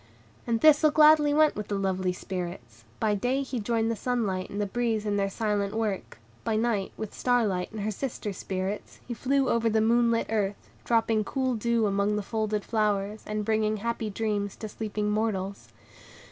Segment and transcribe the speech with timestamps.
[0.47, 4.59] And Thistle gladly went with the lovely Spirits; by day he joined the sunlight and
[4.59, 8.99] the breeze in their silent work; by night, with Star Light and her sister spirits,
[9.07, 13.45] he flew over the moon lit earth, dropping cool dew upon the folded flowers, and
[13.45, 15.67] bringing happy dreams to sleeping mortals.